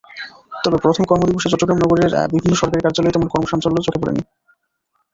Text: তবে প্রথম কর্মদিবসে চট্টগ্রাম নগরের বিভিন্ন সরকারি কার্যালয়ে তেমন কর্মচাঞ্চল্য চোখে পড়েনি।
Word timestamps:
তবে 0.63 0.77
প্রথম 0.83 1.03
কর্মদিবসে 1.05 1.51
চট্টগ্রাম 1.51 1.79
নগরের 1.81 2.11
বিভিন্ন 2.33 2.53
সরকারি 2.55 2.81
কার্যালয়ে 2.83 3.13
তেমন 3.15 3.27
কর্মচাঞ্চল্য 3.31 3.77
চোখে 3.85 4.01
পড়েনি। 4.01 4.21